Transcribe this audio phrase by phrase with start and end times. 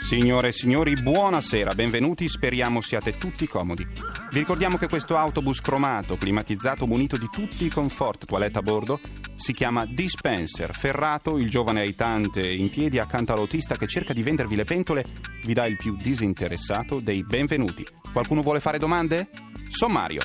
[0.00, 3.84] Signore e signori, buonasera, benvenuti, speriamo siate tutti comodi.
[3.84, 9.00] Vi ricordiamo che questo autobus cromato, climatizzato, munito di tutti i comfort toilette a bordo,
[9.36, 10.74] si chiama Dispenser.
[10.74, 15.04] Ferrato, il giovane aitante in piedi accanto all'autista che cerca di vendervi le pentole,
[15.44, 17.86] vi dà il più disinteressato dei benvenuti.
[18.12, 19.28] Qualcuno vuole fare domande?
[19.68, 20.20] Sommario.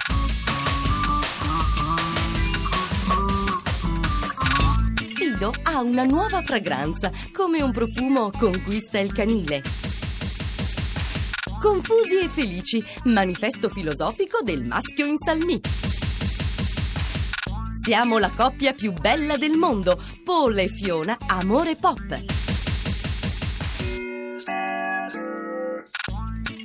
[5.38, 9.62] Fido ha una nuova fragranza, come un profumo conquista il canile.
[11.60, 15.62] Confusi e felici, manifesto filosofico del maschio in salmì.
[17.84, 22.37] Siamo la coppia più bella del mondo, Paul e Fiona, amore pop.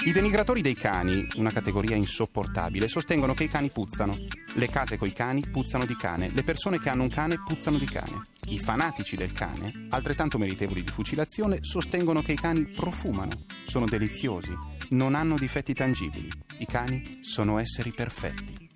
[0.05, 4.19] I denigratori dei cani, una categoria insopportabile, sostengono che i cani puzzano.
[4.55, 7.87] Le case coi cani puzzano di cane, le persone che hanno un cane puzzano di
[7.87, 8.23] cane.
[8.49, 14.53] I fanatici del cane, altrettanto meritevoli di fucilazione, sostengono che i cani profumano, sono deliziosi,
[14.89, 16.29] non hanno difetti tangibili.
[16.59, 18.71] I cani sono esseri perfetti.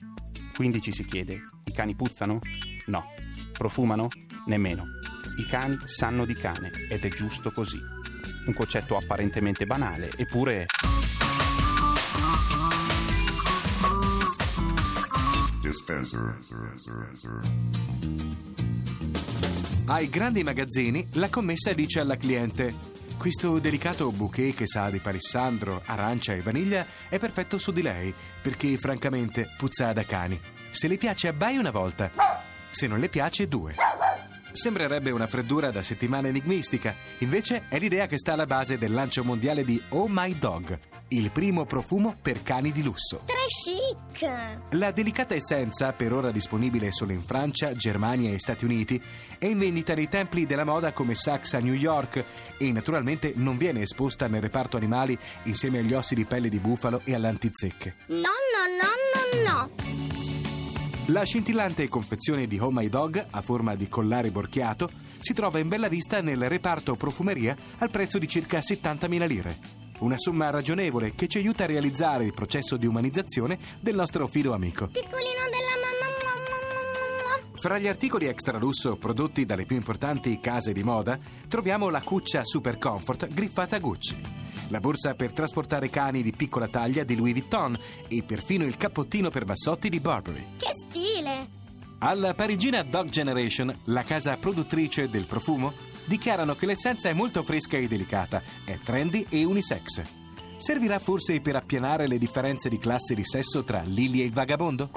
[0.54, 2.38] Quindi ci si chiede, i cani puzzano?
[2.86, 3.04] No.
[3.50, 4.08] Profumano?
[4.46, 4.84] Nemmeno.
[5.38, 7.80] I cani sanno di cane ed è giusto così.
[8.46, 10.66] Un concetto apparentemente banale, eppure
[15.76, 16.38] Dispenser.
[19.84, 22.74] Ai grandi magazzini la commessa dice alla cliente
[23.18, 28.14] questo delicato bouquet che sa di palissandro, arancia e vaniglia è perfetto su di lei
[28.40, 30.40] perché francamente puzza da cani.
[30.70, 32.10] Se le piace abbai una volta,
[32.70, 33.74] se non le piace due.
[34.52, 39.22] Sembrerebbe una freddura da settimana enigmistica, invece è l'idea che sta alla base del lancio
[39.24, 43.20] mondiale di Oh My Dog, il primo profumo per cani di lusso.
[43.26, 44.76] Tre chic!
[44.76, 49.00] La delicata essenza, per ora disponibile solo in Francia, Germania e Stati Uniti,
[49.38, 52.24] è in vendita nei templi della moda come Saks a New York
[52.56, 57.00] e naturalmente non viene esposta nel reparto animali insieme agli ossi di pelle di bufalo
[57.04, 57.96] e all'antizecche.
[58.06, 59.70] No, no, no, no, no!
[61.10, 64.90] La scintillante confezione di Oh My Dog, a forma di collare borchiato,
[65.20, 69.85] si trova in bella vista nel reparto profumeria al prezzo di circa 70.000 lire.
[69.98, 74.52] Una somma ragionevole che ci aiuta a realizzare il processo di umanizzazione del nostro fido
[74.52, 74.86] amico.
[74.86, 75.96] Piccolino della mamma.
[77.66, 81.18] Fra gli articoli extra lusso prodotti dalle più importanti case di moda,
[81.48, 84.16] troviamo la cuccia Super Comfort griffata Gucci,
[84.68, 89.30] la borsa per trasportare cani di piccola taglia di Louis Vuitton e perfino il cappottino
[89.30, 90.44] per bassotti di Burberry.
[90.58, 91.64] Che stile!
[91.98, 95.72] Alla parigina Dog Generation, la casa produttrice del profumo,
[96.06, 100.02] dichiarano che l'essenza è molto fresca e delicata, è trendy e unisex.
[100.56, 104.90] Servirà forse per appianare le differenze di classe di sesso tra Lily e il vagabondo?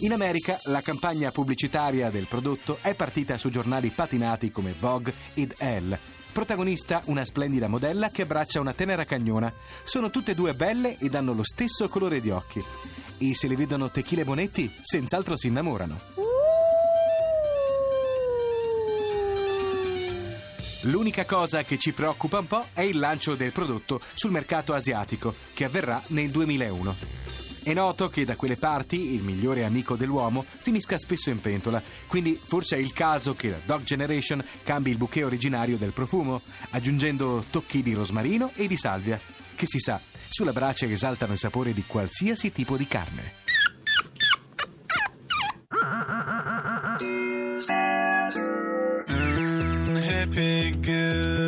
[0.00, 5.54] In America la campagna pubblicitaria del prodotto è partita su giornali patinati come Vogue ed
[5.56, 5.98] Elle.
[6.32, 9.52] Protagonista una splendida modella che abbraccia una tenera cagnona.
[9.84, 12.62] Sono tutte e due belle ed hanno lo stesso colore di occhi.
[13.18, 16.13] E se le vedono Tequila Bonetti, senz'altro si innamorano.
[20.84, 25.34] L'unica cosa che ci preoccupa un po' è il lancio del prodotto sul mercato asiatico,
[25.54, 26.96] che avverrà nel 2001.
[27.62, 32.38] È noto che da quelle parti il migliore amico dell'uomo finisca spesso in pentola, quindi
[32.38, 37.46] forse è il caso che la Dog Generation cambi il bouquet originario del profumo, aggiungendo
[37.48, 39.18] tocchi di rosmarino e di salvia,
[39.56, 43.43] che si sa, sulla brace esaltano il sapore di qualsiasi tipo di carne.
[50.44, 51.43] Good.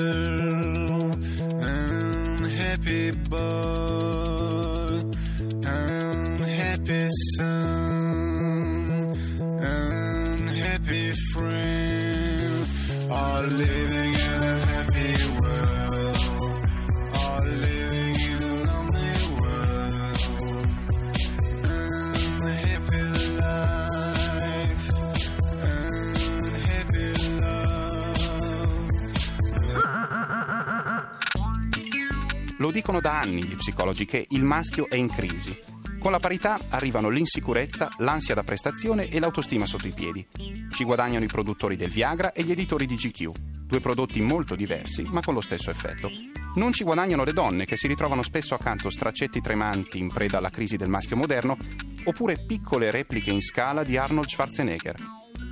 [32.77, 35.59] Dicono da anni gli psicologi che il maschio è in crisi.
[35.99, 40.27] Con la parità arrivano l'insicurezza, l'ansia da prestazione e l'autostima sotto i piedi.
[40.71, 43.31] Ci guadagnano i produttori del Viagra e gli editori di GQ.
[43.65, 46.11] Due prodotti molto diversi, ma con lo stesso effetto.
[46.57, 50.51] Non ci guadagnano le donne, che si ritrovano spesso accanto straccetti tremanti in preda alla
[50.51, 51.57] crisi del maschio moderno,
[52.05, 54.97] oppure piccole repliche in scala di Arnold Schwarzenegger,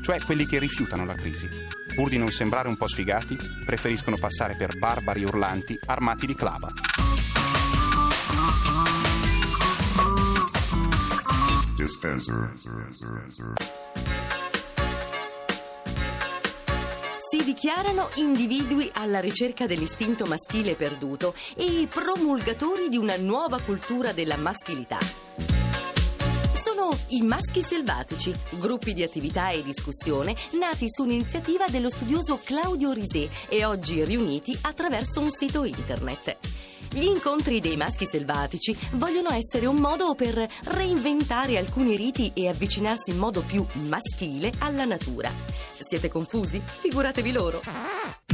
[0.05, 1.49] cioè quelli che rifiutano la crisi.
[1.95, 6.71] Pur di non sembrare un po' sfigati, preferiscono passare per barbari urlanti armati di clava.
[11.75, 12.53] Dispenser.
[17.31, 24.37] Si dichiarano individui alla ricerca dell'istinto maschile perduto e promulgatori di una nuova cultura della
[24.37, 24.99] maschilità.
[27.09, 33.29] I Maschi Selvatici, gruppi di attività e discussione nati su un'iniziativa dello studioso Claudio Risé
[33.49, 36.37] e oggi riuniti attraverso un sito internet.
[36.91, 43.11] Gli incontri dei maschi selvatici vogliono essere un modo per reinventare alcuni riti e avvicinarsi
[43.11, 45.31] in modo più maschile alla natura.
[45.73, 46.63] Siete confusi?
[46.65, 48.34] Figuratevi loro.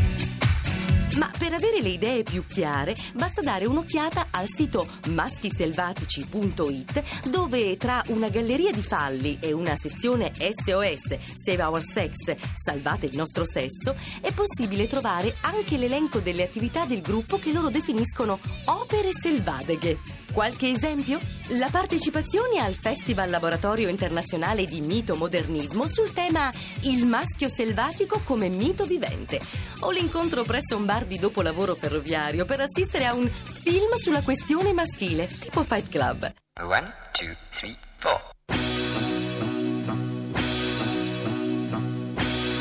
[1.17, 8.01] Ma per avere le idee più chiare basta dare un'occhiata al sito maschiselvatici.it dove tra
[8.09, 13.97] una galleria di falli e una sezione SOS Save Our Sex Salvate il nostro sesso
[14.21, 20.20] è possibile trovare anche l'elenco delle attività del gruppo che loro definiscono opere selvadeghe.
[20.33, 21.19] Qualche esempio?
[21.59, 28.49] La partecipazione al Festival Laboratorio Internazionale di Mito Modernismo sul tema Il maschio selvatico come
[28.49, 29.41] mito vivente
[29.81, 34.73] o l'incontro presso un bar di dopolavoro ferroviario per assistere a un film sulla questione
[34.73, 36.33] maschile, tipo Fight Club.
[36.63, 38.21] One, two, three, four.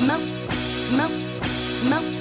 [0.05, 0.17] Ma,
[0.95, 1.07] ma,
[1.89, 2.18] ma,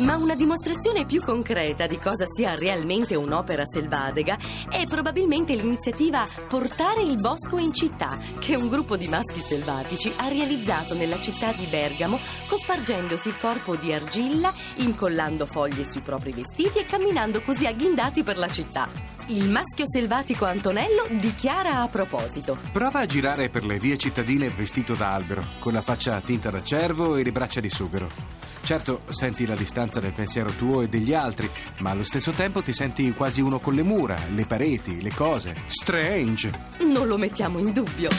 [0.00, 4.38] ma una dimostrazione più concreta di cosa sia realmente un'opera selvadega
[4.68, 10.28] è probabilmente l'iniziativa Portare il bosco in città, che un gruppo di maschi selvatici ha
[10.28, 12.18] realizzato nella città di Bergamo,
[12.48, 18.36] cospargendosi il corpo di argilla, incollando foglie sui propri vestiti e camminando così agghindati per
[18.36, 18.88] la città.
[19.26, 22.58] Il maschio selvatico Antonello dichiara a proposito.
[22.72, 26.62] Prova a girare per le vie cittadine vestito da albero, con la faccia tinta da
[26.62, 28.49] cervo e le braccia di sughero.
[28.70, 32.72] Certo, senti la distanza del pensiero tuo e degli altri, ma allo stesso tempo ti
[32.72, 35.56] senti quasi uno con le mura, le pareti, le cose.
[35.66, 36.52] Strange!
[36.78, 38.10] Non lo mettiamo in dubbio.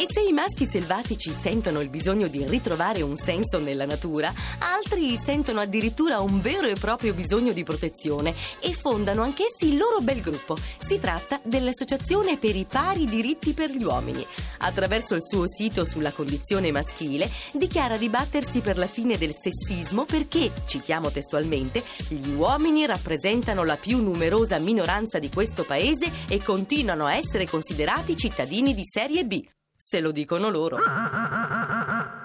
[0.00, 5.16] E se i maschi selvatici sentono il bisogno di ritrovare un senso nella natura, altri
[5.16, 10.20] sentono addirittura un vero e proprio bisogno di protezione e fondano anch'essi il loro bel
[10.20, 10.56] gruppo.
[10.78, 14.24] Si tratta dell'Associazione per i pari diritti per gli uomini.
[14.58, 20.04] Attraverso il suo sito sulla condizione maschile, dichiara di battersi per la fine del sessismo
[20.04, 27.06] perché, citiamo testualmente, gli uomini rappresentano la più numerosa minoranza di questo paese e continuano
[27.06, 29.44] a essere considerati cittadini di serie B.
[29.90, 30.76] Se lo dicono loro.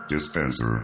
[0.06, 0.84] Dispenser.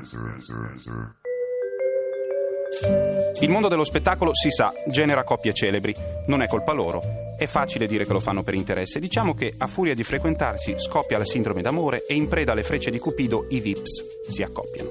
[3.41, 5.93] Il mondo dello spettacolo, si sa, genera coppie celebri.
[6.27, 7.01] Non è colpa loro.
[7.37, 9.01] È facile dire che lo fanno per interesse.
[9.01, 12.91] Diciamo che, a furia di frequentarsi, scoppia la sindrome d'amore e in preda alle frecce
[12.91, 14.89] di Cupido i Vips si accoppiano.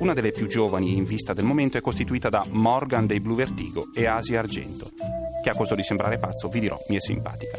[0.00, 3.86] Una delle più giovani in vista del momento è costituita da Morgan dei Blue Vertigo
[3.94, 4.90] e Asia Argento,
[5.42, 7.56] che a costo di sembrare pazzo, vi dirò, mi è simpatica.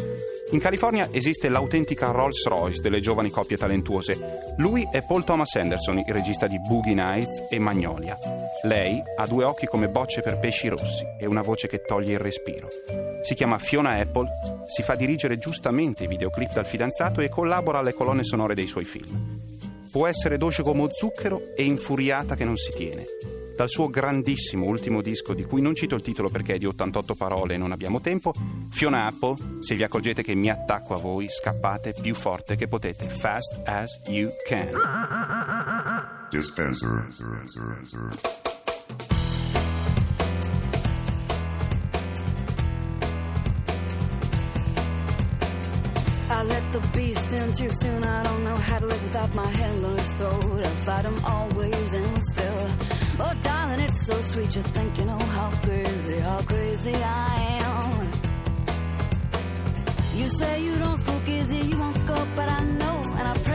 [0.53, 4.53] In California esiste l'autentica Rolls Royce delle giovani coppie talentuose.
[4.57, 8.15] Lui è Paul Thomas Anderson, il regista di Boogie Nights e Magnolia.
[8.61, 12.19] Lei ha due occhi come bocce per pesci rossi e una voce che toglie il
[12.19, 12.67] respiro.
[13.23, 14.29] Si chiama Fiona Apple,
[14.67, 18.85] si fa dirigere giustamente i videoclip dal fidanzato e collabora alle colonne sonore dei suoi
[18.85, 19.39] film.
[19.89, 23.05] Può essere dolce come zucchero e infuriata che non si tiene.
[23.55, 27.15] Dal suo grandissimo ultimo disco, di cui non cito il titolo perché è di 88
[27.15, 28.33] parole e non abbiamo tempo,
[28.69, 33.07] Fiona Apple, se vi accorgete che mi attacco a voi, scappate più forte che potete.
[33.07, 34.71] Fast as you can.
[36.29, 37.05] Dispenser.
[46.73, 48.03] The beast in too soon.
[48.03, 50.65] I don't know how to live without my hand on his throat.
[50.65, 52.67] I fight him always and still.
[53.19, 54.55] Oh, darling, it's so sweet.
[54.55, 57.93] You think you know how crazy, how crazy I am.
[60.19, 63.52] You say you don't spook easy, you won't go, but I know, and I pray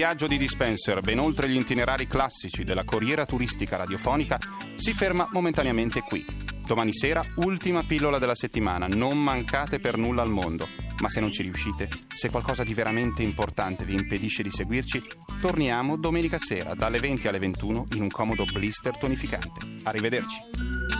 [0.00, 4.38] viaggio di Dispenser, ben oltre gli itinerari classici della corriera turistica radiofonica,
[4.76, 6.24] si ferma momentaneamente qui.
[6.64, 10.66] Domani sera, ultima pillola della settimana, non mancate per nulla al mondo.
[11.00, 15.02] Ma se non ci riuscite, se qualcosa di veramente importante vi impedisce di seguirci,
[15.38, 19.66] torniamo domenica sera dalle 20 alle 21 in un comodo blister tonificante.
[19.82, 20.99] Arrivederci.